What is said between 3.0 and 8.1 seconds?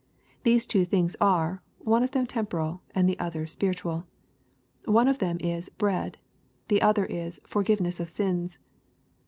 the other spiritual. One of them is "bread." The other is "forgiveness of